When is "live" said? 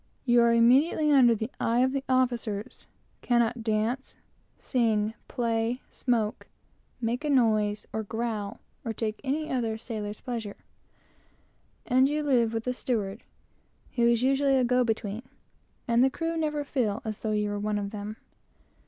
12.23-12.51